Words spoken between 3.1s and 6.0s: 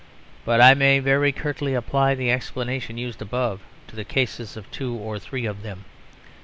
above to the cases of two or three of them.